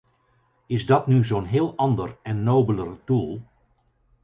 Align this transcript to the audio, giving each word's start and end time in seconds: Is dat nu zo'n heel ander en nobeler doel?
Is 0.65 0.85
dat 0.85 1.07
nu 1.07 1.25
zo'n 1.25 1.45
heel 1.45 1.75
ander 1.75 2.17
en 2.23 2.43
nobeler 2.43 2.99
doel? 3.05 3.41